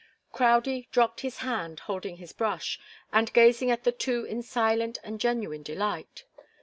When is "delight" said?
5.61-6.23